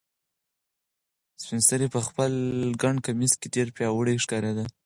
[1.41, 2.31] سپین سرې په خپل
[2.81, 4.65] ګڼ کمیس کې ډېره پیاوړې ښکارېده.